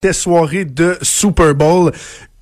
des 0.00 0.12
soirées 0.12 0.64
de 0.64 0.96
Super 1.02 1.56
Bowl. 1.56 1.90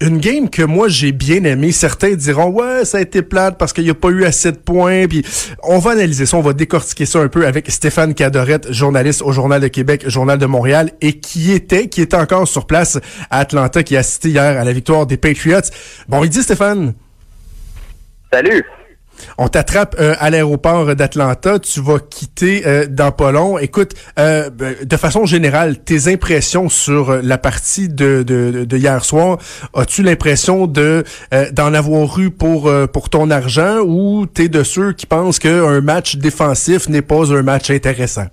Une 0.02 0.18
game 0.18 0.50
que 0.50 0.62
moi 0.62 0.88
j'ai 0.88 1.12
bien 1.12 1.42
aimé. 1.44 1.72
Certains 1.72 2.12
diront 2.12 2.50
ouais 2.50 2.84
ça 2.84 2.98
a 2.98 3.00
été 3.00 3.22
plate 3.22 3.56
parce 3.56 3.72
qu'il 3.72 3.84
n'y 3.84 3.90
a 3.90 3.94
pas 3.94 4.10
eu 4.10 4.26
assez 4.26 4.52
de 4.52 4.58
points. 4.58 5.06
Puis 5.08 5.24
on 5.62 5.78
va 5.78 5.92
analyser 5.92 6.26
ça, 6.26 6.36
on 6.36 6.42
va 6.42 6.52
décortiquer 6.52 7.06
ça 7.06 7.18
un 7.20 7.28
peu 7.28 7.46
avec 7.46 7.70
Stéphane 7.70 8.12
Cadorette, 8.12 8.70
journaliste 8.70 9.22
au 9.22 9.32
Journal 9.32 9.62
de 9.62 9.68
Québec, 9.68 10.06
Journal 10.06 10.36
de 10.36 10.44
Montréal, 10.44 10.90
et 11.00 11.18
qui 11.18 11.50
était, 11.50 11.88
qui 11.88 12.02
était 12.02 12.18
encore 12.18 12.46
sur 12.46 12.66
place 12.66 12.98
à 13.30 13.38
Atlanta, 13.38 13.82
qui 13.82 13.96
a 13.96 14.00
assisté 14.00 14.28
hier 14.28 14.60
à 14.60 14.62
la 14.62 14.72
victoire 14.74 15.06
des 15.06 15.16
Patriots. 15.16 15.60
Bon, 16.08 16.24
il 16.24 16.28
dit 16.28 16.42
Stéphane. 16.42 16.92
Salut. 18.30 18.66
On 19.38 19.48
t'attrape 19.48 19.96
euh, 19.98 20.14
à 20.18 20.30
l'aéroport 20.30 20.94
d'Atlanta, 20.94 21.58
tu 21.58 21.80
vas 21.80 21.98
quitter 21.98 22.62
euh, 22.66 22.86
dans 22.88 23.12
pas 23.12 23.32
long. 23.32 23.58
Écoute, 23.58 23.92
euh, 24.18 24.50
ben, 24.50 24.74
de 24.82 24.96
façon 24.96 25.26
générale, 25.26 25.78
tes 25.78 26.12
impressions 26.12 26.68
sur 26.68 27.22
la 27.22 27.38
partie 27.38 27.88
de, 27.88 28.66
hier 28.72 29.04
soir, 29.04 29.38
as-tu 29.74 30.02
l'impression 30.02 30.66
de 30.66 31.04
d'en 31.52 31.74
avoir 31.74 32.18
eu 32.18 32.30
pour 32.30 33.10
ton 33.10 33.30
argent 33.30 33.78
ou 33.80 34.26
t'es 34.26 34.48
de 34.48 34.62
ceux 34.62 34.92
qui 34.92 35.06
pensent 35.06 35.38
qu'un 35.38 35.80
match 35.80 36.16
défensif 36.16 36.88
n'est 36.88 37.02
pas 37.02 37.32
un 37.32 37.42
match 37.42 37.70
intéressant? 37.70 38.26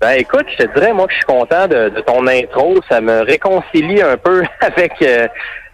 Ben 0.00 0.12
écoute, 0.12 0.46
je 0.52 0.64
te 0.64 0.74
dirais 0.74 0.92
moi 0.92 1.06
que 1.06 1.12
je 1.12 1.18
suis 1.18 1.26
content 1.26 1.68
de 1.68 2.00
ton 2.06 2.26
intro, 2.26 2.78
ça 2.88 3.00
me 3.00 3.22
réconcilie 3.22 4.00
un 4.02 4.16
peu 4.16 4.42
avec 4.60 4.92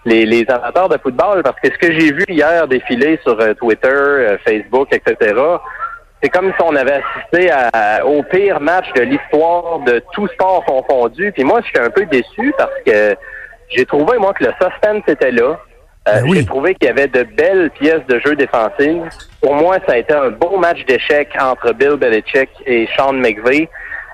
les, 0.06 0.24
les 0.24 0.45
amateurs 0.48 0.88
de 0.88 0.96
football 0.98 1.42
parce 1.42 1.59
que 1.60 1.69
ce 1.70 1.78
que 1.78 1.92
j'ai 1.92 2.12
vu 2.12 2.24
hier 2.28 2.66
défiler 2.66 3.19
sur 3.23 3.38
euh, 3.41 3.52
Twitter, 3.55 3.88
euh, 3.88 4.38
Facebook, 4.45 4.88
etc., 4.92 5.34
c'est 6.23 6.30
comme 6.30 6.51
si 6.56 6.62
on 6.65 6.74
avait 6.74 7.02
assisté 7.02 7.52
au 8.05 8.23
pire 8.23 8.59
match 8.59 8.87
de 8.95 9.02
l'histoire 9.02 9.80
de 9.80 10.02
tout 10.12 10.27
sport 10.29 10.65
confondu. 10.65 11.30
Puis 11.30 11.45
moi, 11.45 11.60
je 11.60 11.66
suis 11.66 11.79
un 11.79 11.91
peu 11.91 12.06
déçu 12.06 12.55
parce 12.56 12.73
que 12.87 13.15
j'ai 13.69 13.84
trouvé, 13.84 14.16
moi, 14.19 14.32
que 14.32 14.45
le 14.45 14.52
suspense 14.60 15.02
était 15.09 15.30
là. 15.30 15.59
Euh, 16.09 16.20
ben 16.23 16.35
j'ai 16.35 16.45
trouvé 16.45 16.74
qu'il 16.74 16.87
y 16.87 16.91
avait 16.91 17.09
de 17.09 17.24
belles 17.24 17.70
pièces 17.70 18.07
de 18.09 18.20
jeu 18.20 18.37
défensives. 18.37 19.09
Pour 19.43 19.54
moi, 19.54 19.79
ça 19.87 19.95
a 19.95 19.98
été 19.98 20.15
un 20.15 20.30
beau 20.30 20.57
match 20.57 20.85
d'échecs 20.87 21.37
entre 21.41 21.73
Bill 21.73 21.96
Belichick 21.96 22.48
et 22.65 22.88
Sean 22.96 23.13
McVay. 23.13 23.68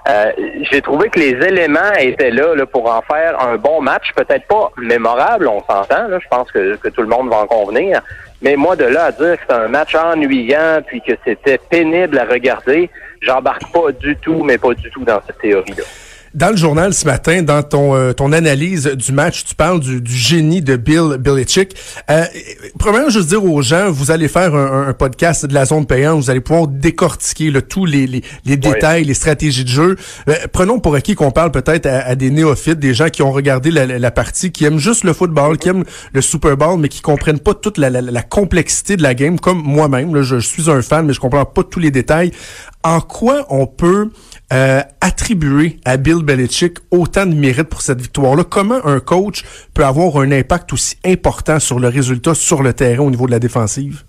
Euh, 0.08 0.32
j'ai 0.70 0.82
trouvé 0.82 1.10
que 1.10 1.20
les 1.20 1.30
éléments 1.46 1.92
étaient 1.98 2.32
là, 2.32 2.56
là, 2.56 2.66
pour 2.66 2.90
en 2.92 3.02
faire 3.02 3.40
un 3.40 3.56
bon 3.56 3.80
match, 3.80 4.12
peut-être 4.16 4.46
pas 4.48 4.72
mémorable, 4.76 5.46
on 5.46 5.60
s'entend, 5.60 6.08
je 6.10 6.28
pense 6.28 6.50
que, 6.50 6.74
que, 6.76 6.88
tout 6.88 7.02
le 7.02 7.08
monde 7.08 7.30
va 7.30 7.42
en 7.42 7.46
convenir, 7.46 8.02
mais 8.40 8.56
moi 8.56 8.74
de 8.74 8.84
là 8.84 9.04
à 9.04 9.12
dire 9.12 9.36
que 9.36 9.42
c'était 9.42 9.54
un 9.54 9.68
match 9.68 9.94
ennuyant 9.94 10.82
puis 10.84 11.00
que 11.02 11.12
c'était 11.24 11.58
pénible 11.58 12.18
à 12.18 12.24
regarder, 12.24 12.90
j'embarque 13.20 13.72
pas 13.72 13.92
du 13.92 14.16
tout, 14.16 14.42
mais 14.42 14.58
pas 14.58 14.74
du 14.74 14.90
tout 14.90 15.04
dans 15.04 15.20
cette 15.24 15.38
théorie-là. 15.38 15.84
Dans 16.34 16.48
le 16.48 16.56
journal 16.56 16.94
ce 16.94 17.04
matin, 17.04 17.42
dans 17.42 17.62
ton 17.62 17.94
euh, 17.94 18.14
ton 18.14 18.32
analyse 18.32 18.86
du 18.86 19.12
match, 19.12 19.44
tu 19.44 19.54
parles 19.54 19.80
du, 19.80 20.00
du 20.00 20.14
génie 20.14 20.62
de 20.62 20.76
Bill 20.76 21.18
Belichick. 21.20 21.76
Euh, 22.10 22.24
premièrement, 22.78 23.10
juste 23.10 23.28
dire 23.28 23.44
aux 23.44 23.60
gens, 23.60 23.90
vous 23.90 24.10
allez 24.10 24.28
faire 24.28 24.54
un, 24.54 24.88
un, 24.88 24.92
podcast 24.94 25.44
de 25.44 25.52
la 25.52 25.66
zone 25.66 25.84
payante, 25.84 26.22
vous 26.22 26.30
allez 26.30 26.40
pouvoir 26.40 26.68
décortiquer 26.68 27.50
le 27.50 27.60
tous 27.60 27.84
les, 27.84 28.06
les, 28.06 28.24
les 28.46 28.56
détails, 28.56 29.04
les 29.04 29.12
stratégies 29.12 29.64
de 29.64 29.68
jeu. 29.68 29.96
Euh, 30.30 30.34
prenons 30.50 30.80
pour 30.80 30.94
acquis 30.94 31.14
qu'on 31.14 31.32
parle 31.32 31.50
peut-être 31.50 31.84
à, 31.84 32.14
des 32.14 32.30
néophytes, 32.30 32.78
des 32.78 32.94
gens 32.94 33.10
qui 33.10 33.20
ont 33.20 33.32
regardé 33.32 33.70
la, 33.70 33.84
la, 33.84 34.10
partie, 34.10 34.52
qui 34.52 34.64
aiment 34.64 34.78
juste 34.78 35.04
le 35.04 35.12
football, 35.12 35.58
qui 35.58 35.68
aiment 35.68 35.84
le 36.14 36.20
Super 36.22 36.56
Bowl, 36.56 36.80
mais 36.80 36.88
qui 36.88 37.02
comprennent 37.02 37.40
pas 37.40 37.52
toute 37.52 37.76
la, 37.76 37.90
la 37.90 38.22
complexité 38.22 38.96
de 38.96 39.02
la 39.02 39.14
game, 39.14 39.38
comme 39.38 39.60
moi-même. 39.62 40.16
Je, 40.22 40.38
je 40.38 40.46
suis 40.46 40.70
un 40.70 40.80
fan, 40.80 41.04
mais 41.04 41.12
je 41.12 41.20
comprends 41.20 41.44
pas 41.44 41.62
tous 41.62 41.78
les 41.78 41.90
détails. 41.90 42.32
En 42.84 43.00
quoi 43.00 43.46
on 43.48 43.66
peut 43.66 44.10
euh, 44.52 44.80
attribuer 45.00 45.78
à 45.84 45.96
Bill 45.96 46.24
Belichick 46.24 46.78
autant 46.90 47.26
de 47.26 47.34
mérite 47.34 47.68
pour 47.68 47.80
cette 47.80 48.00
victoire-là? 48.00 48.42
Comment 48.42 48.84
un 48.84 48.98
coach 48.98 49.44
peut 49.72 49.84
avoir 49.84 50.16
un 50.16 50.32
impact 50.32 50.72
aussi 50.72 50.98
important 51.04 51.60
sur 51.60 51.78
le 51.78 51.88
résultat 51.88 52.34
sur 52.34 52.62
le 52.62 52.72
terrain 52.72 53.04
au 53.04 53.10
niveau 53.10 53.26
de 53.26 53.30
la 53.30 53.38
défensive? 53.38 54.02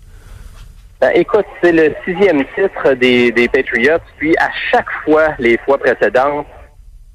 Ben, 1.00 1.10
écoute, 1.14 1.46
c'est 1.62 1.72
le 1.72 1.94
sixième 2.04 2.44
titre 2.54 2.94
des, 2.94 3.30
des 3.30 3.48
Patriots, 3.48 3.98
puis 4.16 4.34
à 4.38 4.48
chaque 4.70 4.90
fois, 5.04 5.34
les 5.38 5.58
fois 5.58 5.78
précédentes, 5.78 6.46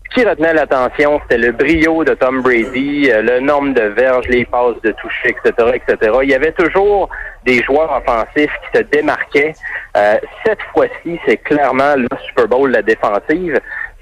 ce 0.10 0.16
qui 0.16 0.28
retenait 0.28 0.54
l'attention, 0.54 1.20
c'était 1.22 1.38
le 1.38 1.52
brio 1.52 2.04
de 2.04 2.14
Tom 2.16 2.42
Brady, 2.42 3.12
euh, 3.12 3.22
le 3.22 3.40
nombre 3.42 3.74
de 3.74 3.82
verges, 3.82 4.28
les 4.28 4.46
passes 4.46 4.82
de 4.84 4.92
toucher, 4.92 5.30
etc., 5.30 5.72
etc. 5.76 6.12
Il 6.24 6.30
y 6.30 6.34
avait 6.34 6.52
toujours 6.52 7.10
des 7.46 7.62
joueurs 7.64 7.92
offensifs 7.92 8.52
qui 8.72 8.78
se 8.78 8.84
démarquaient. 8.84 9.54
Euh, 9.96 10.16
cette 10.46 10.62
fois-ci, 10.74 11.20
c'est 11.26 11.38
clairement 11.38 11.96
le 11.96 12.08
Super 12.28 12.48
Bowl 12.48 12.72
la 12.72 12.82
défensive. 12.82 13.60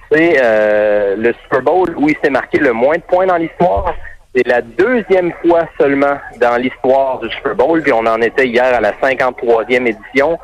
C'est 0.09 0.37
euh, 0.41 1.15
le 1.17 1.33
Super 1.43 1.61
Bowl 1.61 1.93
où 1.97 2.07
il 2.07 2.15
s'est 2.23 2.29
marqué 2.29 2.59
le 2.59 2.71
moins 2.71 2.95
de 2.95 3.03
points 3.03 3.25
dans 3.25 3.35
l'histoire. 3.35 3.93
C'est 4.33 4.47
la 4.47 4.61
deuxième 4.61 5.33
fois 5.41 5.67
seulement 5.77 6.17
dans 6.39 6.55
l'histoire 6.55 7.19
du 7.19 7.29
Super 7.31 7.55
Bowl, 7.55 7.81
puis 7.81 7.91
on 7.91 8.05
en 8.05 8.21
était 8.21 8.47
hier 8.47 8.73
à 8.73 8.79
la 8.79 8.93
53e 8.93 9.87
édition, 9.87 10.39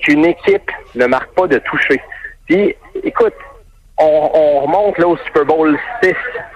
qu'une 0.00 0.26
équipe 0.26 0.70
ne 0.96 1.06
marque 1.06 1.32
pas 1.32 1.46
de 1.46 1.56
toucher. 1.58 2.02
Puis, 2.46 2.74
écoute, 3.04 3.32
on, 3.98 4.60
remonte 4.60 4.98
là 4.98 5.08
au 5.08 5.16
Super 5.18 5.44
Bowl 5.44 5.78
6, 6.02 6.14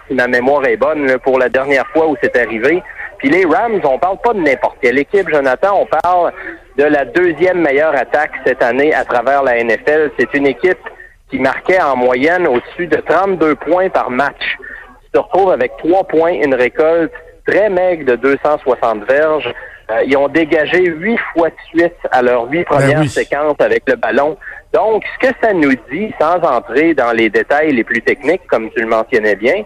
si 0.09 0.15
ma 0.15 0.27
mémoire 0.27 0.65
est 0.67 0.77
bonne, 0.77 1.19
pour 1.19 1.39
la 1.39 1.49
dernière 1.49 1.87
fois 1.89 2.09
où 2.09 2.17
c'est 2.23 2.37
arrivé. 2.37 2.83
Puis 3.19 3.31
les 3.31 3.45
Rams, 3.45 3.81
on 3.85 3.99
parle 3.99 4.19
pas 4.23 4.35
de 4.35 4.41
n'importe 4.41 4.77
quelle 4.81 4.99
équipe, 4.99 5.29
Jonathan, 5.31 5.81
on 5.83 5.87
parle 5.87 6.33
de 6.77 6.85
la 6.85 7.05
deuxième 7.05 7.61
meilleure 7.61 7.95
attaque 7.95 8.33
cette 8.45 8.63
année 8.63 8.93
à 8.93 9.05
travers 9.05 9.43
la 9.43 9.63
NFL. 9.63 10.11
C'est 10.19 10.35
une 10.35 10.47
équipe 10.47 10.79
qui 11.31 11.39
marquait 11.39 11.81
en 11.81 11.97
moyenne 11.97 12.47
au-dessus 12.47 12.87
de 12.87 12.97
32 12.97 13.55
points 13.57 13.89
par 13.89 14.11
match. 14.11 14.57
Tu 15.05 15.11
te 15.13 15.19
retrouves 15.19 15.51
avec 15.51 15.77
trois 15.79 16.05
points, 16.05 16.33
une 16.33 16.55
récolte 16.55 17.13
très 17.47 17.71
maigre 17.71 18.05
de 18.05 18.17
260 18.17 19.05
verges. 19.05 19.53
Euh, 19.91 20.03
ils 20.05 20.17
ont 20.17 20.29
dégagé 20.29 20.85
huit 20.85 21.19
fois 21.33 21.49
de 21.49 21.55
suite 21.69 21.97
à 22.11 22.21
leur 22.21 22.51
huit 22.51 22.67
ben 22.69 22.77
premières 22.77 23.09
séquences 23.09 23.57
avec 23.61 23.85
le 23.89 23.95
ballon. 23.95 24.37
Donc, 24.77 25.05
ce 25.15 25.29
que 25.29 25.35
ça 25.43 25.55
nous 25.55 25.73
dit, 25.91 26.13
sans 26.21 26.37
entrer 26.43 26.93
dans 26.93 27.13
les 27.13 27.31
détails 27.31 27.73
les 27.73 27.83
plus 27.83 28.03
techniques, 28.03 28.47
comme 28.47 28.69
tu 28.73 28.83
le 28.83 28.87
mentionnais 28.87 29.35
bien, 29.35 29.65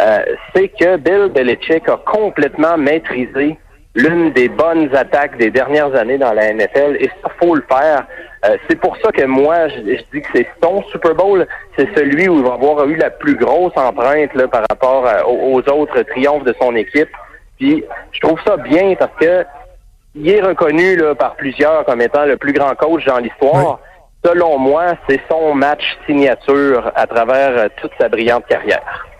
euh, 0.00 0.24
c'est 0.54 0.68
que 0.68 0.98
Bill 0.98 1.32
Belichick 1.34 1.88
a 1.88 1.96
complètement 2.06 2.78
maîtrisé 2.78 3.58
l'une 3.96 4.30
des 4.30 4.48
bonnes 4.48 4.94
attaques 4.94 5.36
des 5.36 5.50
dernières 5.50 5.92
années 5.96 6.16
dans 6.16 6.32
la 6.32 6.54
NFL 6.54 6.96
et 7.00 7.10
ça 7.22 7.30
faut 7.40 7.56
le 7.56 7.64
faire. 7.68 8.06
Euh, 8.44 8.56
c'est 8.68 8.76
pour 8.76 8.96
ça 8.98 9.10
que 9.10 9.24
moi 9.24 9.66
je, 9.66 9.80
dis 9.80 10.22
que 10.22 10.28
c'est 10.32 10.46
son 10.62 10.80
Super 10.92 11.16
Bowl, 11.16 11.44
c'est 11.76 11.88
celui 11.96 12.28
où 12.28 12.38
il 12.38 12.44
va 12.44 12.54
avoir 12.54 12.88
eu 12.88 12.94
la 12.94 13.10
plus 13.10 13.34
grosse 13.34 13.76
empreinte 13.76 14.32
là, 14.34 14.46
par 14.46 14.62
rapport 14.70 15.04
aux, 15.26 15.58
autres 15.58 16.02
triomphes 16.02 16.44
de 16.44 16.54
son 16.60 16.76
équipe. 16.76 17.10
Puis 17.58 17.82
je 18.12 18.20
trouve 18.20 18.38
ça 18.46 18.56
bien 18.58 18.94
parce 18.94 19.14
que 19.20 19.44
il 20.14 20.30
est 20.30 20.40
reconnu 20.40 20.94
là, 20.94 21.16
par 21.16 21.34
plusieurs 21.34 21.84
comme 21.84 22.00
étant 22.00 22.26
le 22.26 22.36
plus 22.36 22.52
grand 22.52 22.76
coach 22.76 23.04
dans 23.06 23.18
l'histoire. 23.18 23.80
Selon 24.24 24.56
moi, 24.58 24.94
c'est 25.08 25.20
son 25.28 25.54
match 25.54 25.82
signature 26.06 26.92
à 26.94 27.06
travers 27.08 27.58
euh, 27.58 27.68
toute 27.80 27.90
sa 28.00 28.08
brillante 28.08 28.46
carrière. 28.46 29.11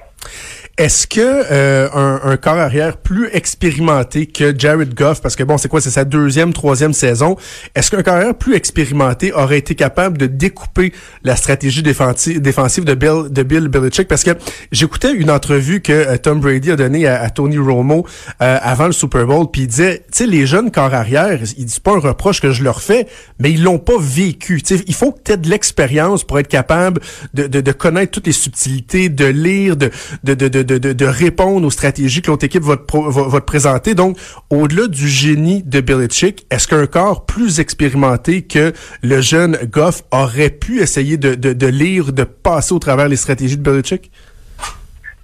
Est-ce 0.78 1.06
que 1.06 1.21
euh, 1.21 1.87
un, 1.93 2.21
un, 2.25 2.37
corps 2.38 2.56
arrière 2.56 2.97
plus 2.97 3.28
expérimenté 3.34 4.25
que 4.25 4.59
Jared 4.59 4.94
Goff, 4.94 5.21
parce 5.21 5.37
que 5.37 5.44
bon, 5.44 5.59
c'est 5.59 5.69
quoi, 5.69 5.83
c'est 5.83 5.91
sa 5.91 6.06
deuxième, 6.06 6.55
troisième 6.55 6.94
saison, 6.94 7.37
est-ce 7.75 7.91
qu'un 7.91 8.03
corps 8.03 8.15
arrière 8.15 8.34
plus 8.34 8.55
expérimenté 8.55 9.34
aurait 9.34 9.59
été 9.59 9.75
capable 9.75 10.16
de 10.16 10.25
découper 10.27 10.94
la 11.25 11.37
stratégie 11.37 11.82
défensive, 11.82 12.41
de 12.41 12.94
Bill, 12.94 13.31
de 13.31 13.43
Bill 13.43 13.69
Belichick? 13.69 14.09
Parce 14.09 14.25
que 14.25 14.31
j'écoutais 14.72 15.12
une 15.12 15.31
entrevue 15.31 15.82
que 15.82 15.93
euh, 15.93 16.16
Tom 16.16 16.41
Brady 16.41 16.71
a 16.71 16.77
donnée 16.77 17.06
à, 17.06 17.28
Tony 17.28 17.59
Romo 17.59 18.06
euh, 18.41 18.59
avant 18.62 18.87
le 18.87 18.93
Super 18.93 19.27
Bowl, 19.27 19.50
puis 19.53 19.62
il 19.62 19.69
disait, 19.69 19.99
tu 20.11 20.25
sais, 20.25 20.27
les 20.27 20.47
jeunes 20.47 20.71
corps 20.71 20.94
arrière, 20.94 21.38
dit 21.38 21.81
pas 21.81 21.93
un 21.93 22.00
reproche 22.00 22.41
que 22.41 22.50
je 22.50 22.65
leur 22.65 22.81
fais, 22.81 23.09
mais 23.38 23.53
ils 23.53 23.62
l'ont 23.62 23.78
pas 23.78 23.99
vécu. 24.00 24.62
sais, 24.65 24.82
il 24.87 24.94
faut 24.94 25.12
que 25.12 25.21
tu 25.22 25.32
aies 25.32 25.37
de 25.37 25.50
l'expérience 25.50 26.25
pour 26.25 26.38
être 26.38 26.49
capable 26.49 27.03
de, 27.34 27.47
de, 27.47 27.61
de, 27.61 27.72
connaître 27.72 28.11
toutes 28.11 28.27
les 28.27 28.32
subtilités, 28.32 29.11
de 29.11 29.27
lire, 29.27 29.77
de, 29.77 29.91
de, 30.25 30.34
de 30.34 30.62
de, 30.65 31.06
répondre 31.06 31.67
aux 31.67 31.71
stratégies 31.71 32.23
que 32.23 32.31
l'autre 32.31 32.44
équipe 32.44 32.62
va 32.62 32.76
te, 32.76 33.44
présenter. 33.44 33.94
Donc, 33.94 34.17
au-delà 34.50 34.87
du 34.87 35.09
génie 35.09 35.62
de 35.62 35.81
Belichick, 35.81 36.47
est-ce 36.50 36.69
qu'un 36.69 36.87
corps 36.87 37.26
plus 37.26 37.61
expérimenté 37.61 38.43
que 38.43 38.73
le 39.03 39.20
jeune 39.20 39.59
Goff 39.70 40.03
aurait 40.11 40.50
pu 40.50 40.81
essayer 40.81 41.17
de, 41.17 41.67
lire, 41.67 42.12
de 42.12 42.25
passer 42.25 42.75
au 42.75 42.79
travers 42.79 43.09
les 43.09 43.17
stratégies 43.17 43.56
de 43.56 43.62
Belichick? 43.62 44.11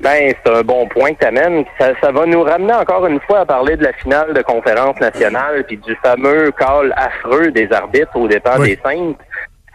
Ben, 0.00 0.32
c'est 0.44 0.52
un 0.52 0.62
bon 0.62 0.86
point 0.86 1.12
que 1.12 1.18
tu 1.18 1.26
amènes. 1.26 1.64
Ça, 1.76 1.88
ça, 2.00 2.12
va 2.12 2.24
nous 2.24 2.42
ramener 2.42 2.72
encore 2.72 3.04
une 3.06 3.18
fois 3.20 3.40
à 3.40 3.46
parler 3.46 3.76
de 3.76 3.82
la 3.82 3.92
finale 3.94 4.32
de 4.32 4.42
conférence 4.42 4.98
nationale 5.00 5.64
puis 5.66 5.76
du 5.76 5.96
fameux 5.96 6.52
call 6.52 6.94
affreux 6.96 7.50
des 7.50 7.68
arbitres 7.72 8.14
au 8.14 8.28
départ 8.28 8.60
des 8.60 8.78
Saints. 8.84 9.14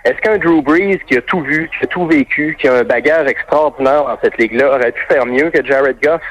Est-ce 0.06 0.20
qu'un 0.22 0.38
Drew 0.38 0.62
Brees 0.62 1.00
qui 1.08 1.18
a 1.18 1.22
tout 1.22 1.42
vu, 1.42 1.70
qui 1.70 1.86
a 1.86 1.88
tout 1.88 2.06
vécu, 2.06 2.58
qui 2.60 2.68
a 2.68 2.74
un 2.74 2.84
bagage 2.84 3.30
extraordinaire 3.30 4.04
dans 4.04 4.18
cette 4.22 4.38
ligue-là 4.38 4.76
aurait 4.76 4.92
pu 4.92 5.02
faire 5.08 5.26
mieux 5.26 5.50
que 5.50 5.66
Jared 5.66 5.98
Goff? 6.04 6.22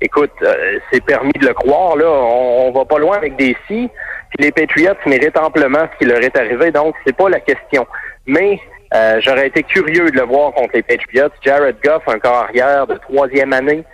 Écoute, 0.00 0.32
euh, 0.42 0.78
c'est 0.90 1.04
permis 1.04 1.32
de 1.32 1.46
le 1.46 1.54
croire, 1.54 1.94
là. 1.96 2.06
On, 2.08 2.72
va 2.72 2.84
pas 2.84 2.98
loin 2.98 3.18
avec 3.18 3.36
des 3.36 3.56
si. 3.66 3.88
Puis 4.30 4.44
les 4.44 4.50
Patriots 4.50 4.94
méritent 5.06 5.38
amplement 5.38 5.86
ce 5.92 5.98
qui 5.98 6.10
leur 6.10 6.20
est 6.22 6.36
arrivé, 6.36 6.70
donc 6.72 6.94
c'est 7.06 7.16
pas 7.16 7.28
la 7.28 7.38
question. 7.38 7.86
Mais 8.26 8.58
euh, 8.94 9.20
j'aurais 9.20 9.46
été 9.46 9.62
curieux 9.62 10.10
de 10.10 10.16
le 10.16 10.24
voir 10.24 10.52
contre 10.52 10.70
les 10.74 10.82
Patriots. 10.82 11.30
Jared 11.42 11.76
Goff, 11.84 12.02
un 12.08 12.18
corps 12.18 12.44
arrière 12.48 12.86
de 12.86 12.94
troisième 12.94 13.52
année, 13.52 13.84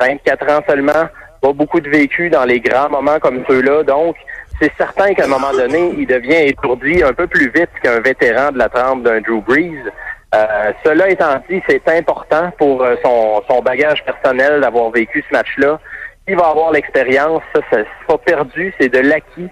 24 0.00 0.50
ans 0.50 0.62
seulement, 0.68 1.08
pas 1.40 1.52
beaucoup 1.52 1.80
de 1.80 1.88
vécu 1.88 2.28
dans 2.28 2.44
les 2.44 2.60
grands 2.60 2.90
moments 2.90 3.18
comme 3.20 3.42
ceux-là. 3.48 3.84
Donc, 3.84 4.16
c'est 4.62 4.72
certain 4.76 5.12
qu'à 5.12 5.24
un 5.24 5.28
moment 5.28 5.52
donné, 5.52 5.92
il 5.98 6.06
devient 6.06 6.46
étourdi 6.46 7.02
un 7.02 7.12
peu 7.12 7.26
plus 7.26 7.50
vite 7.50 7.70
qu'un 7.82 7.98
vétéran 7.98 8.52
de 8.52 8.58
la 8.58 8.68
trempe 8.68 9.02
d'un 9.02 9.20
Drew 9.20 9.42
Brees. 9.42 9.82
Euh, 10.34 10.72
cela 10.84 11.10
étant 11.10 11.42
dit, 11.50 11.60
c'est 11.68 11.86
important 11.88 12.52
pour 12.58 12.82
euh, 12.82 12.94
son, 13.04 13.42
son 13.50 13.60
bagage 13.60 14.04
personnel 14.04 14.60
d'avoir 14.60 14.90
vécu 14.90 15.24
ce 15.28 15.34
match-là. 15.34 15.80
Il 16.28 16.36
va 16.36 16.50
avoir 16.50 16.70
l'expérience, 16.70 17.42
ça, 17.52 17.60
c'est 17.72 17.86
pas 18.06 18.18
perdu, 18.18 18.72
c'est 18.80 18.88
de 18.88 19.00
l'acquis. 19.00 19.48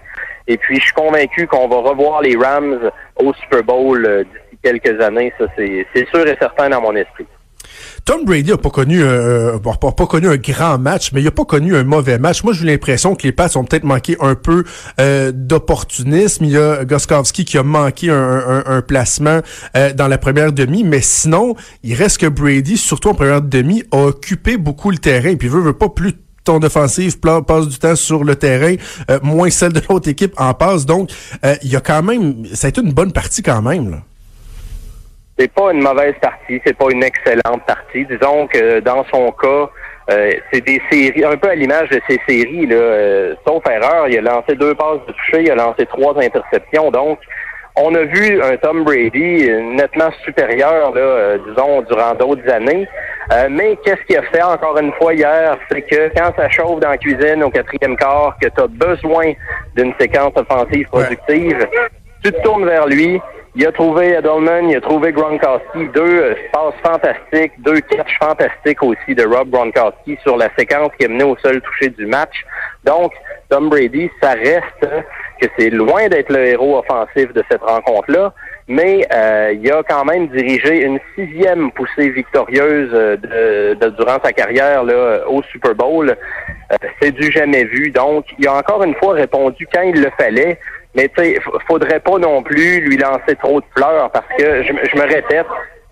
Et 0.47 0.57
puis, 0.57 0.77
je 0.77 0.83
suis 0.85 0.93
convaincu 0.93 1.45
qu'on 1.45 1.67
va 1.67 1.89
revoir 1.89 2.21
les 2.21 2.37
Rams 2.37 2.89
au 3.17 3.33
Super 3.33 3.63
Bowl 3.63 4.05
euh, 4.05 4.23
d'ici 4.23 4.57
quelques 4.63 5.01
années. 5.01 5.33
Ça, 5.37 5.45
c'est 5.57 6.07
sûr 6.09 6.25
et 6.25 6.37
certain 6.39 6.69
dans 6.69 6.81
mon 6.81 6.95
esprit. 6.95 7.27
Tom 8.05 8.25
Brady 8.25 8.51
a 8.51 8.57
pas 8.57 8.69
connu 8.69 9.03
un, 9.03 9.59
pas, 9.59 9.91
pas, 9.91 10.07
connu 10.07 10.27
un 10.27 10.37
grand 10.37 10.77
match, 10.77 11.11
mais 11.13 11.21
il 11.21 11.27
a 11.27 11.31
pas 11.31 11.45
connu 11.45 11.75
un 11.75 11.83
mauvais 11.83 12.17
match. 12.17 12.43
Moi, 12.43 12.53
j'ai 12.53 12.65
l'impression 12.65 13.15
que 13.15 13.23
les 13.23 13.31
Pats 13.31 13.49
ont 13.55 13.63
peut-être 13.63 13.83
manqué 13.83 14.17
un 14.19 14.35
peu 14.35 14.63
euh, 14.99 15.31
d'opportunisme. 15.33 16.45
Il 16.45 16.51
y 16.51 16.57
a 16.57 16.83
Goskowski 16.83 17.45
qui 17.45 17.57
a 17.57 17.63
manqué 17.63 18.09
un, 18.09 18.63
un, 18.65 18.81
placement 18.81 19.41
euh, 19.77 19.93
dans 19.93 20.07
la 20.07 20.17
première 20.17 20.51
demi, 20.51 20.83
mais 20.83 21.01
sinon, 21.01 21.55
il 21.83 21.93
reste 21.93 22.19
que 22.19 22.27
Brady, 22.27 22.77
surtout 22.77 23.09
en 23.09 23.13
première 23.13 23.41
demi, 23.41 23.83
a 23.91 24.05
occupé 24.05 24.57
beaucoup 24.57 24.89
le 24.89 24.97
terrain. 24.97 25.35
Puis 25.35 25.47
veut, 25.47 25.61
veut 25.61 25.73
pas 25.73 25.89
plus 25.89 26.13
ton 26.43 26.57
défensive 26.57 27.19
passe 27.19 27.67
du 27.67 27.77
temps 27.77 27.95
sur 27.95 28.23
le 28.23 28.35
terrain, 28.35 28.75
euh, 29.11 29.19
moins 29.21 29.51
celle 29.51 29.73
de 29.73 29.81
l'autre 29.87 30.09
équipe 30.09 30.33
en 30.37 30.55
passe. 30.55 30.87
Donc, 30.87 31.11
il 31.61 31.69
y 31.69 31.75
a 31.75 31.81
quand 31.81 32.01
même, 32.01 32.47
ça 32.53 32.65
a 32.65 32.69
été 32.69 32.81
une 32.81 32.93
bonne 32.93 33.11
partie 33.11 33.43
quand 33.43 33.61
même. 33.61 33.91
Là 33.91 33.97
c'est 35.41 35.51
pas 35.51 35.71
une 35.71 35.81
mauvaise 35.81 36.13
partie, 36.21 36.61
c'est 36.63 36.77
pas 36.77 36.85
une 36.91 37.03
excellente 37.03 37.65
partie. 37.65 38.05
Disons 38.05 38.45
que 38.45 38.79
dans 38.81 39.03
son 39.11 39.31
cas, 39.31 39.69
euh, 40.11 40.33
c'est 40.53 40.61
des 40.61 40.79
séries, 40.91 41.25
un 41.25 41.35
peu 41.35 41.49
à 41.49 41.55
l'image 41.55 41.89
de 41.89 41.99
ces 42.07 42.19
séries, 42.27 42.67
là, 42.67 42.75
euh, 42.75 43.35
sauf 43.47 43.63
erreur, 43.67 44.07
il 44.07 44.19
a 44.19 44.33
lancé 44.33 44.55
deux 44.55 44.75
passes 44.75 44.99
de 45.07 45.13
toucher, 45.13 45.41
il 45.41 45.51
a 45.51 45.55
lancé 45.55 45.87
trois 45.87 46.15
interceptions. 46.19 46.91
Donc, 46.91 47.17
on 47.75 47.95
a 47.95 48.03
vu 48.03 48.39
un 48.43 48.55
Tom 48.57 48.83
Brady 48.83 49.49
nettement 49.49 50.11
supérieur, 50.23 50.93
là, 50.93 51.01
euh, 51.01 51.37
disons, 51.47 51.81
durant 51.83 52.13
d'autres 52.13 52.47
années. 52.51 52.87
mais 53.49 53.77
qu'est-ce 53.83 54.03
qu'il 54.05 54.17
a 54.17 54.23
fait 54.23 54.43
encore 54.43 54.77
une 54.77 54.91
fois 54.93 55.15
hier? 55.15 55.57
C'est 55.71 55.81
que 55.81 56.11
quand 56.15 56.33
ça 56.37 56.49
chauffe 56.49 56.79
dans 56.81 56.89
la 56.89 56.97
cuisine 56.97 57.43
au 57.43 57.49
quatrième 57.49 57.95
quart, 57.97 58.37
que 58.39 58.47
tu 58.47 58.61
as 58.61 58.67
besoin 58.67 59.33
d'une 59.75 59.93
séquence 59.99 60.33
offensive 60.35 60.87
productive, 60.89 61.65
tu 62.23 62.31
te 62.31 62.41
tournes 62.43 62.65
vers 62.65 62.85
lui, 62.85 63.19
il 63.53 63.67
a 63.67 63.71
trouvé 63.71 64.13
Edelman, 64.13 64.69
il 64.69 64.77
a 64.77 64.81
trouvé 64.81 65.11
Gronkowski, 65.11 65.89
deux 65.93 66.21
euh, 66.21 66.35
passes 66.53 66.73
fantastiques, 66.83 67.51
deux 67.59 67.81
catchs 67.81 68.17
fantastiques 68.17 68.81
aussi 68.81 69.13
de 69.13 69.25
Rob 69.25 69.49
Gronkowski 69.49 70.17
sur 70.23 70.37
la 70.37 70.47
séquence 70.57 70.89
qui 70.97 71.05
a 71.05 71.09
mené 71.09 71.23
au 71.23 71.35
seul 71.37 71.59
toucher 71.61 71.89
du 71.89 72.05
match. 72.05 72.45
Donc, 72.85 73.11
Tom 73.49 73.67
Brady, 73.67 74.09
ça 74.21 74.31
reste 74.31 74.87
que 75.41 75.47
c'est 75.57 75.69
loin 75.69 76.07
d'être 76.07 76.31
le 76.31 76.45
héros 76.45 76.77
offensif 76.77 77.33
de 77.33 77.43
cette 77.51 77.61
rencontre-là, 77.61 78.33
mais 78.69 79.05
euh, 79.13 79.53
il 79.61 79.69
a 79.69 79.83
quand 79.83 80.05
même 80.05 80.27
dirigé 80.27 80.85
une 80.85 80.99
sixième 81.15 81.71
poussée 81.71 82.09
victorieuse 82.09 82.91
euh, 82.93 83.75
de, 83.75 83.89
durant 83.89 84.17
sa 84.23 84.31
carrière 84.31 84.85
là, 84.85 85.27
au 85.27 85.43
Super 85.43 85.75
Bowl. 85.75 86.15
c'est 87.01 87.11
du 87.11 87.29
jamais 87.33 87.65
vu. 87.65 87.91
Donc, 87.91 88.27
il 88.39 88.47
a 88.47 88.53
encore 88.53 88.81
une 88.83 88.95
fois 88.95 89.13
répondu 89.13 89.67
quand 89.73 89.81
il 89.81 90.01
le 90.01 90.09
fallait. 90.17 90.57
Mais 90.95 91.09
tu 91.09 91.23
sais, 91.23 91.39
faudrait 91.67 91.99
pas 91.99 92.17
non 92.17 92.43
plus 92.43 92.81
lui 92.81 92.97
lancer 92.97 93.35
trop 93.41 93.61
de 93.61 93.65
fleurs 93.75 94.11
parce 94.11 94.27
que 94.37 94.63
je, 94.63 94.73
me 94.73 95.07
répète, 95.07 95.45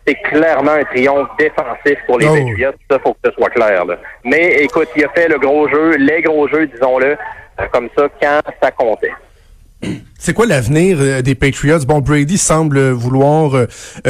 c'est 0.05 0.15
clairement 0.15 0.71
un 0.71 0.83
triomphe 0.83 1.29
défensif 1.37 1.97
pour 2.05 2.19
les 2.19 2.27
oh. 2.27 2.33
Patriots. 2.33 2.73
Ça, 2.89 2.99
faut 2.99 3.13
que 3.13 3.29
ce 3.29 3.31
soit 3.31 3.49
clair. 3.49 3.85
Là. 3.85 3.97
Mais 4.25 4.63
écoute, 4.63 4.89
il 4.95 5.05
a 5.05 5.09
fait 5.09 5.29
le 5.29 5.39
gros 5.39 5.67
jeu, 5.69 5.95
les 5.95 6.21
gros 6.21 6.47
jeux, 6.47 6.67
disons-le, 6.67 7.11
euh, 7.15 7.65
comme 7.71 7.89
ça, 7.97 8.07
quand 8.21 8.41
ça 8.61 8.71
comptait. 8.71 9.13
C'est 10.21 10.33
quoi 10.33 10.45
l'avenir 10.45 10.97
euh, 10.99 11.21
des 11.21 11.33
Patriots? 11.33 11.79
Bon, 11.87 11.99
Brady 11.99 12.37
semble 12.37 12.89
vouloir 12.89 13.55
euh, 13.55 13.65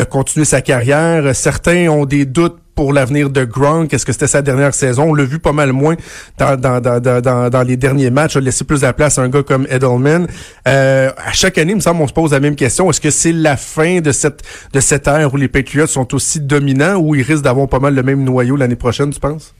continuer 0.09 0.43
sa 0.43 0.59
carrière. 0.59 1.35
Certains 1.35 1.87
ont 1.87 2.05
des 2.05 2.25
doutes 2.25 2.57
pour 2.73 2.93
l'avenir 2.93 3.29
de 3.29 3.45
Gronk? 3.45 3.93
Est-ce 3.93 4.07
que 4.07 4.11
c'était 4.11 4.25
sa 4.25 4.41
dernière 4.41 4.73
saison? 4.73 5.11
On 5.11 5.13
l'a 5.13 5.23
vu 5.23 5.37
pas 5.37 5.51
mal 5.51 5.71
moins 5.71 5.95
dans, 6.39 7.63
les 7.67 7.77
derniers 7.77 8.09
matchs. 8.09 8.37
On 8.37 8.39
a 8.39 8.43
laissé 8.43 8.63
plus 8.63 8.81
de 8.81 8.91
place 8.91 9.19
à 9.19 9.21
un 9.21 9.29
gars 9.29 9.43
comme 9.43 9.67
Edelman. 9.69 10.25
Euh, 10.67 11.11
à 11.15 11.31
chaque 11.31 11.59
année, 11.59 11.73
il 11.73 11.75
me 11.75 11.81
semble, 11.81 12.01
on 12.01 12.07
se 12.07 12.13
pose 12.13 12.31
la 12.31 12.39
même 12.39 12.55
question. 12.55 12.89
Est-ce 12.89 13.01
que 13.01 13.11
c'est 13.11 13.33
la 13.33 13.55
fin 13.55 13.99
de 13.99 14.11
cette, 14.11 14.41
de 14.73 14.79
cette 14.79 15.07
ère 15.07 15.31
où 15.31 15.37
les 15.37 15.47
Patriots 15.47 15.85
sont 15.85 16.15
aussi 16.15 16.39
dominants 16.39 16.95
ou 16.95 17.13
ils 17.13 17.21
risquent 17.21 17.43
d'avoir 17.43 17.69
pas 17.69 17.79
mal 17.79 17.93
le 17.93 18.01
même 18.01 18.23
noyau 18.23 18.55
l'année 18.55 18.75
prochaine, 18.75 19.11
tu 19.11 19.19
penses? 19.19 19.53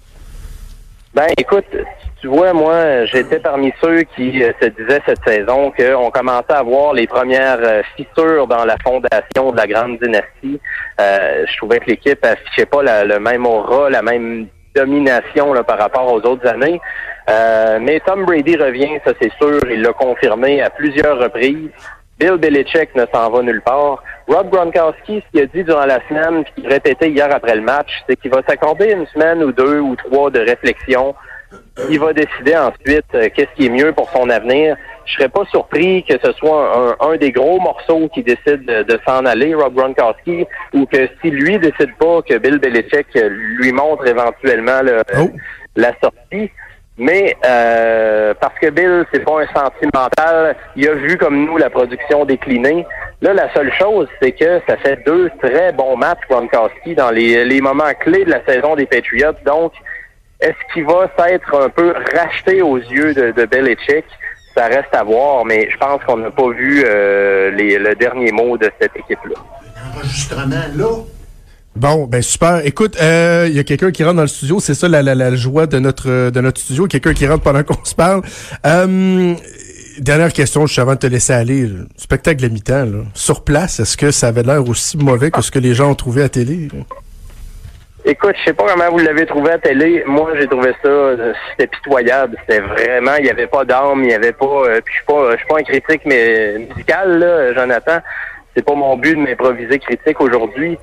Ben, 1.14 1.28
écoute, 1.38 1.66
tu 2.22 2.28
vois, 2.28 2.52
moi, 2.54 3.06
j'étais 3.06 3.40
parmi 3.40 3.74
ceux 3.82 4.04
qui 4.04 4.44
euh, 4.44 4.52
se 4.62 4.68
disaient 4.68 5.02
cette 5.06 5.24
saison 5.26 5.72
qu'on 5.72 6.12
commençait 6.12 6.54
à 6.54 6.64
voir 6.64 6.94
les 6.94 7.08
premières 7.08 7.60
euh, 7.64 7.82
fissures 7.96 8.46
dans 8.46 8.66
la 8.66 8.76
fondation 8.84 9.52
de 9.52 9.58
la 9.58 9.68
grande 9.68 10.00
dynastie. 10.00 10.60
Euh, 11.00 11.46
je 11.48 11.58
trouvais 11.58 11.80
que 11.80 11.90
l'équipe 11.90 12.24
affichait 12.26 12.66
pas 12.66 12.82
le 13.06 13.20
même 13.20 13.46
aura, 13.46 13.90
la 13.90 14.02
même 14.02 14.48
domination 14.76 15.54
là, 15.54 15.64
par 15.64 15.78
rapport 15.78 16.12
aux 16.12 16.22
autres 16.22 16.48
années. 16.48 16.80
mais 17.82 18.02
Tom 18.06 18.26
Brady 18.26 18.58
revient, 18.58 19.00
ça 19.06 19.14
c'est 19.22 19.32
sûr, 19.42 19.60
il 19.70 19.82
l'a 19.82 19.94
confirmé 19.94 20.62
à 20.62 20.70
plusieurs 20.70 21.20
reprises. 21.20 21.70
Bill 22.20 22.36
Belichick 22.36 22.94
ne 22.96 23.06
s'en 23.14 23.30
va 23.30 23.42
nulle 23.42 23.62
part. 23.62 24.04
Rob 24.28 24.50
Gronkowski, 24.50 25.24
ce 25.26 25.32
qu'il 25.32 25.42
a 25.42 25.46
dit 25.46 25.64
durant 25.64 25.86
la 25.86 26.06
semaine, 26.10 26.44
puis 26.44 26.54
qu'il 26.56 26.68
répétait 26.68 27.10
hier 27.10 27.34
après 27.34 27.56
le 27.56 27.62
match, 27.62 27.90
c'est 28.08 28.18
qu'il 28.18 28.30
va 28.30 28.42
s'accorder 28.48 28.92
une 28.92 29.08
semaine 29.08 29.42
ou 29.42 29.54
deux 29.54 29.80
ou 29.80 29.96
trois 29.96 30.30
de 30.30 30.40
réflexion. 30.40 31.16
Il 31.90 32.00
va 32.00 32.14
décider 32.14 32.56
ensuite 32.56 33.06
euh, 33.16 33.30
qu'est-ce 33.34 33.56
qui 33.56 33.68
est 33.68 33.70
mieux 33.70 33.92
pour 33.94 34.10
son 34.12 34.30
avenir. 34.30 34.76
Je 35.06 35.14
serais 35.14 35.30
pas 35.30 35.46
surpris 35.46 36.04
que 36.04 36.14
ce 36.24 36.32
soit 36.34 36.96
un, 37.00 37.18
des 37.18 37.32
gros 37.32 37.60
morceaux 37.60 38.10
qui 38.14 38.22
décide 38.22 38.66
de, 38.66 39.00
s'en 39.08 39.26
aller, 39.26 39.56
Rob 39.56 39.74
Gronkowski, 39.74 40.46
ou 40.74 40.86
que 40.86 41.10
si 41.22 41.32
lui 41.32 41.58
décide 41.58 41.96
pas, 41.98 42.22
que 42.22 42.38
Bill 42.38 42.60
Belichick 42.60 43.08
lui 43.16 43.72
montre 43.72 44.06
éventuellement 44.06 44.82
oh. 45.18 45.30
la 45.76 45.94
sortie. 46.04 46.52
Mais 47.00 47.36
euh, 47.46 48.34
parce 48.40 48.60
que 48.60 48.70
Bill, 48.70 49.06
c'est 49.12 49.24
pas 49.24 49.42
un 49.42 49.48
sentimental, 49.48 50.56
il 50.76 50.88
a 50.88 50.94
vu 50.94 51.18
comme 51.18 51.46
nous 51.46 51.58
la 51.58 51.70
production 51.70 52.26
décliner. 52.26 52.86
Là, 53.22 53.34
la 53.34 53.52
seule 53.54 53.72
chose, 53.80 54.08
c'est 54.22 54.34
que 54.34 54.62
ça 54.68 54.76
fait 54.78 54.98
deux 55.06 55.32
très 55.42 55.72
bons 55.72 55.96
matchs 55.96 56.20
Gronkowski 56.30 56.96
dans 56.96 57.10
les, 57.10 57.46
les 57.46 57.62
moments 57.62 57.94
clés 58.02 58.26
de 58.26 58.32
la 58.32 58.46
saison 58.46 58.76
des 58.76 58.86
Patriots. 58.86 59.32
Donc, 59.46 59.72
est-ce 60.40 60.74
qu'il 60.74 60.86
va 60.86 61.12
s'être 61.18 61.54
un 61.60 61.70
peu 61.70 61.94
racheté 62.16 62.62
aux 62.62 62.78
yeux 62.78 63.14
de, 63.14 63.32
de 63.32 63.46
Belichick? 63.46 64.06
Ça 64.56 64.68
reste 64.68 64.94
à 64.94 65.04
voir, 65.04 65.46
mais 65.46 65.70
je 65.72 65.78
pense 65.78 66.04
qu'on 66.06 66.18
n'a 66.18 66.32
pas 66.32 66.50
vu 66.50 66.84
euh, 66.86 67.52
les, 67.52 67.78
le 67.78 67.94
dernier 67.96 68.32
mot 68.32 68.58
de 68.58 68.70
cette 68.80 68.96
équipe-là. 68.96 69.36
Enregistrement 69.96 70.66
là? 70.76 70.88
Bon, 71.76 72.08
ben 72.08 72.22
super. 72.22 72.66
Écoute, 72.66 72.96
il 73.00 73.06
euh, 73.06 73.48
y 73.48 73.60
a 73.60 73.64
quelqu'un 73.64 73.92
qui 73.92 74.04
rentre 74.04 74.16
dans 74.16 74.24
le 74.24 74.28
studio. 74.28 74.60
C'est 74.60 74.74
ça 74.74 74.90
la, 74.90 75.02
la, 75.02 75.14
la, 75.14 75.36
joie 75.36 75.68
de 75.68 75.80
notre 75.80 76.30
de 76.30 76.42
notre 76.42 76.60
studio. 76.60 76.88
Quelqu'un 76.88 77.14
qui 77.14 77.28
rentre 77.28 77.44
pendant 77.44 77.64
qu'on 77.66 77.86
se 77.86 77.96
parle. 77.96 78.22
Euh, 78.66 79.36
dernière 80.00 80.34
question, 80.34 80.66
je 80.66 80.74
suis 80.74 80.82
avant 80.82 80.96
de 80.96 81.00
te 81.00 81.08
laisser 81.08 81.34
aller. 81.34 81.70
spectacle 81.96 82.42
de 82.42 82.48
mi-temps, 82.48 82.88
sur 83.14 83.44
place, 83.44 83.80
est-ce 83.80 83.98
que 83.98 84.12
ça 84.12 84.30
avait 84.30 84.44
l'air 84.44 84.68
aussi 84.68 84.98
mauvais 84.98 85.32
que 85.32 85.42
ce 85.42 85.52
que 85.52 85.60
les 85.60 85.74
gens 85.74 85.92
ont 85.92 85.96
trouvé 85.96 86.24
à 86.24 86.30
télé? 86.30 86.70
Écoute, 88.10 88.36
je 88.40 88.46
sais 88.46 88.54
pas 88.54 88.66
comment 88.66 88.90
vous 88.90 89.06
l'avez 89.06 89.28
trouvé 89.28 89.52
à 89.52 89.60
télé. 89.60 90.04
Moi, 90.08 90.32
j'ai 90.40 90.48
trouvé 90.48 90.74
ça, 90.84 90.90
euh, 90.90 91.32
c'était 91.52 91.68
pitoyable. 91.68 92.38
C'était 92.40 92.60
vraiment, 92.60 93.14
il 93.20 93.28
y 93.28 93.30
avait 93.30 93.46
pas 93.46 93.64
d'âme, 93.64 94.04
il 94.04 94.10
y 94.10 94.14
avait 94.16 94.32
pas. 94.32 94.64
puis 94.84 94.92
je 94.92 94.94
suis 94.94 95.06
pas, 95.06 95.32
je 95.34 95.38
suis 95.38 95.46
pas 95.46 95.60
un 95.60 95.64
critique 95.64 96.02
mais 96.06 96.58
musical, 96.58 97.20
là, 97.20 97.54
Jonathan. 97.54 98.00
C'est 98.56 98.66
pas 98.66 98.74
mon 98.74 98.98
but 98.98 99.14
de 99.14 99.22
m'improviser 99.22 99.78
critique 99.78 100.20
aujourd'hui. 100.22 100.80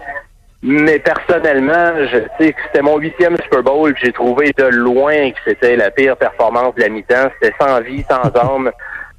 Mais 0.62 1.00
personnellement, 1.00 2.06
je 2.06 2.18
sais 2.38 2.52
que 2.52 2.60
c'était 2.64 2.82
mon 2.82 2.96
huitième 2.98 3.36
Super 3.38 3.64
Bowl, 3.64 3.92
j'ai 4.00 4.12
trouvé 4.12 4.52
de 4.56 4.66
loin 4.66 5.32
que 5.32 5.38
c'était 5.44 5.74
la 5.74 5.90
pire 5.90 6.16
performance 6.16 6.76
de 6.76 6.82
la 6.82 6.90
mi-temps. 6.90 7.28
C'était 7.40 7.56
sans 7.60 7.80
vie, 7.80 8.04
sans 8.08 8.30
âme, 8.40 8.70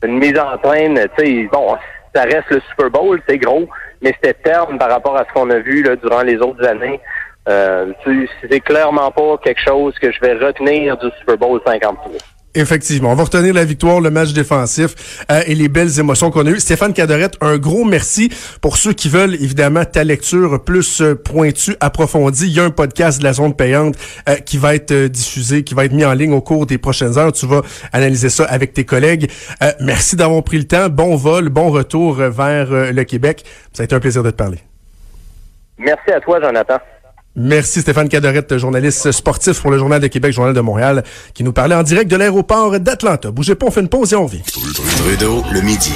une 0.01 0.17
mise 0.17 0.39
en 0.39 0.57
traîne. 0.59 0.97
Tu 1.17 1.25
sais, 1.25 1.49
bon, 1.51 1.75
ça 2.15 2.21
reste 2.21 2.51
le 2.51 2.61
Super 2.69 2.89
Bowl, 2.89 3.21
c'est 3.27 3.37
gros, 3.37 3.67
mais 4.01 4.13
c'était 4.13 4.33
terne 4.33 4.77
par 4.77 4.89
rapport 4.89 5.17
à 5.17 5.25
ce 5.25 5.33
qu'on 5.33 5.49
a 5.49 5.59
vu 5.59 5.83
là, 5.83 5.97
durant 5.97 6.21
les 6.21 6.37
autres 6.37 6.65
années. 6.65 7.01
Euh, 7.47 7.93
c'est 8.49 8.59
clairement 8.59 9.11
pas 9.11 9.37
quelque 9.43 9.61
chose 9.61 9.93
que 9.99 10.11
je 10.11 10.19
vais 10.19 10.33
retenir 10.33 10.97
du 10.97 11.07
Super 11.19 11.37
Bowl 11.37 11.61
53. 11.65 12.11
Effectivement. 12.57 13.11
On 13.11 13.15
va 13.15 13.25
retenir 13.25 13.53
la 13.53 13.65
victoire, 13.65 14.01
le 14.01 14.09
match 14.09 14.33
défensif 14.33 15.23
euh, 15.31 15.41
et 15.45 15.53
les 15.53 15.67
belles 15.67 15.99
émotions 15.99 16.31
qu'on 16.31 16.47
a 16.47 16.49
eues. 16.49 16.59
Stéphane 16.59 16.91
Cadorette, 16.91 17.35
un 17.39 17.57
gros 17.57 17.83
merci 17.83 18.31
pour 18.61 18.77
ceux 18.77 18.93
qui 18.93 19.09
veulent 19.09 19.35
évidemment 19.35 19.85
ta 19.85 20.03
lecture 20.03 20.63
plus 20.63 21.01
euh, 21.01 21.13
pointue, 21.13 21.75
approfondie. 21.81 22.47
Il 22.47 22.53
y 22.53 22.59
a 22.59 22.63
un 22.63 22.71
podcast 22.71 23.19
de 23.19 23.25
la 23.25 23.33
zone 23.33 23.55
payante 23.55 23.95
euh, 24.27 24.37
qui 24.37 24.57
va 24.57 24.73
être 24.73 24.91
diffusé, 24.91 25.63
qui 25.63 25.75
va 25.75 25.85
être 25.85 25.93
mis 25.93 26.03
en 26.03 26.13
ligne 26.13 26.33
au 26.33 26.41
cours 26.41 26.65
des 26.65 26.79
prochaines 26.79 27.19
heures. 27.19 27.31
Tu 27.31 27.45
vas 27.45 27.61
analyser 27.93 28.29
ça 28.29 28.45
avec 28.45 28.73
tes 28.73 28.85
collègues. 28.85 29.29
merci 29.79 30.15
d'avoir 30.15 30.43
pris 30.43 30.57
le 30.57 30.65
temps. 30.65 30.89
Bon 30.89 31.15
vol, 31.15 31.49
bon 31.49 31.69
retour 31.69 32.15
vers 32.15 32.91
le 32.91 33.03
Québec. 33.03 33.43
Ça 33.71 33.83
a 33.83 33.85
été 33.85 33.93
un 33.93 33.99
plaisir 33.99 34.23
de 34.23 34.31
te 34.31 34.35
parler. 34.35 34.57
Merci 35.77 36.11
à 36.11 36.19
toi, 36.19 36.41
Jonathan. 36.41 36.79
Merci 37.39 37.81
Stéphane 37.81 38.09
Cadorette, 38.09 38.57
journaliste 38.57 39.11
sportif 39.11 39.61
pour 39.61 39.69
le 39.69 39.77
Journal 39.77 40.01
de 40.01 40.07
Québec, 40.07 40.33
Journal 40.33 40.55
de 40.55 40.59
Montréal, 40.59 41.03
qui 41.35 41.43
nous 41.43 41.53
parlait 41.53 41.75
en 41.75 41.83
direct 41.83 42.09
de 42.09 42.15
l'aéroport 42.15 42.79
d'Atlanta. 42.79 43.29
Bougez 43.29 43.53
pas, 43.53 43.67
on 43.67 43.71
fait 43.71 43.81
une 43.81 43.89
pause 43.89 44.11
et 44.11 44.15
on 44.15 44.25
midi. 45.61 45.93